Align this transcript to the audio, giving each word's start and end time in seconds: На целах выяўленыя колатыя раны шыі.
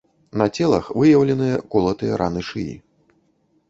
На 0.41 0.47
целах 0.59 0.85
выяўленыя 1.03 1.61
колатыя 1.77 2.19
раны 2.25 2.41
шыі. 2.53 2.73